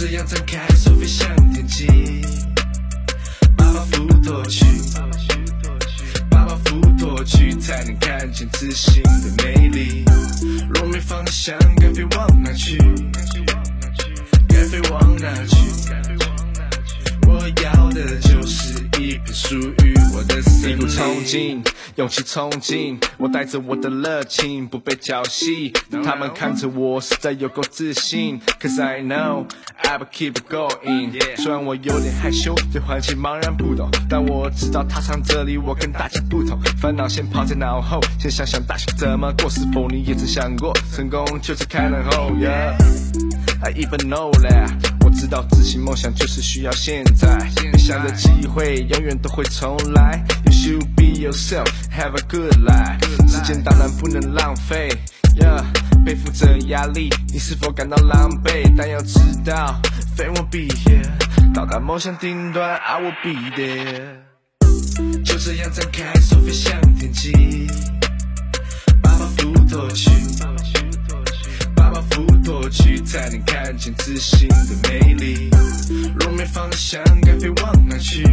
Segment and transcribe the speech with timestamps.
[0.00, 1.86] 这样张开手飞向天际，
[3.54, 4.64] 把包袱脱去，
[6.30, 10.02] 把包袱脱去，才能看见自信的美丽。
[10.72, 12.78] 若没方向，该飞往哪去？
[14.48, 15.58] 该飞往哪去？
[17.26, 19.74] 我要的就是一片属于
[20.22, 20.88] 一股林。
[20.88, 21.62] 冲劲，
[21.96, 25.72] 勇气冲劲，我带着我的热情，不被浇熄。
[26.04, 28.40] 他们看着我，实在有够自信。
[28.60, 31.36] Cause I know I will keep going。
[31.36, 36.60] 虽然我有点害羞，对环境茫然不懂，但我知道踏上这里，我跟大家不同。
[36.80, 39.48] 烦恼先抛在脑后，先想想大学怎么过。
[39.48, 42.89] 是否你也曾想过，成功就是开门后？Yeah。
[43.70, 44.68] I even know that，
[45.04, 47.38] 我知道执行梦想就是需要现在。
[47.54, 52.98] 别想的机会永远都会重来，You should be yourself, have a good life。
[53.28, 54.88] 时间当然不能浪费
[55.36, 55.62] ，Yeah，
[56.04, 58.74] 背负着压力，你是否感到狼狈？
[58.76, 59.80] 但要知道
[60.16, 61.06] ，Fame will be here，
[61.54, 65.22] 到达梦想顶端，I will be there。
[65.24, 67.19] 就这样张开手飞向天际，
[73.20, 75.50] 才能看见自信的美丽。
[76.18, 78.24] 若没方向，该飞往哪去？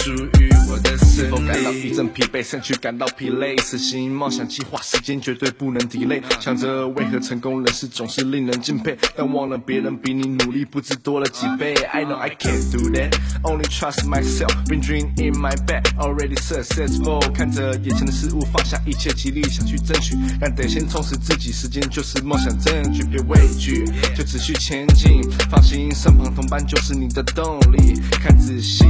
[0.00, 1.90] 属于我的森是否感到一。
[1.94, 3.54] 阵疲惫，身躯感到疲累？
[3.58, 6.22] 实行梦想计划，时间绝对不能 delay。
[6.40, 11.74] 想着为何成功人士总是令人敬佩，但忘了别人比你努力不知多了几倍。
[11.92, 13.10] I know I can't do that,
[13.42, 14.50] only trust myself.
[14.66, 17.20] Been dreaming my bed, already successful.
[17.32, 21.52] 看着眼前的事物，放下一切，极力想去争取，但得先充实自己。
[21.52, 23.84] 时间就是梦想证据，别畏惧，
[24.16, 25.20] 就持续前进。
[25.50, 28.00] 放心，身旁同伴就是你的动力。
[28.22, 28.84] 看仔细。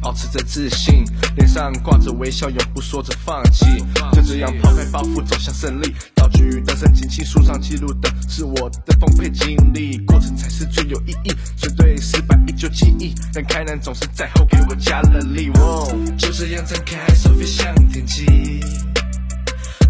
[0.00, 1.04] 保持着自信，
[1.36, 3.66] 脸上挂着微笑，永不说着放弃。
[4.12, 5.94] 就这样抛开包袱，走向胜利。
[6.14, 11.32] 道具的身锦旗书上记录的是我的丰沛经历，过程才是最有意义。
[11.56, 15.50] 虽对失败依旧记忆，但开南总是在后给我加了力。
[15.54, 18.24] 哦就这样张开手飞向天际，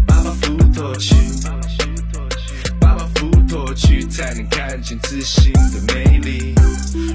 [0.05, 1.15] 把包袱脱去，
[4.81, 6.55] 见自信的魅力。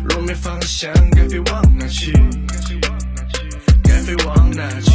[0.09, 2.13] 若没方向，该飞往哪去？
[3.83, 4.93] 该飞往哪去？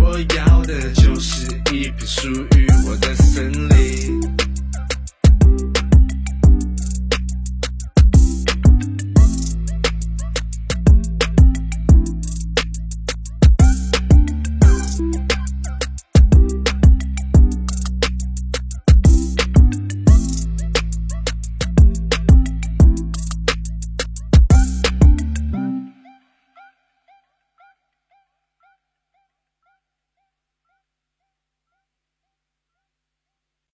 [0.00, 2.51] 我要的就是一片树叶。